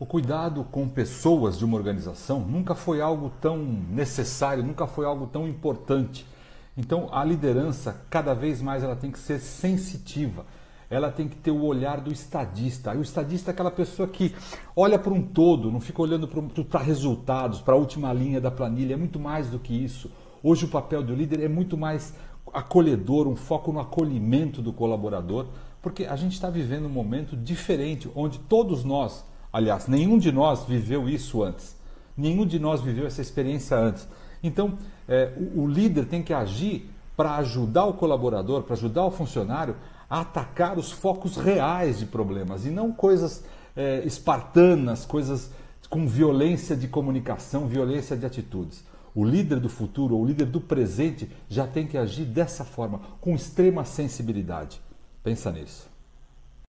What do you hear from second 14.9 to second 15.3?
para um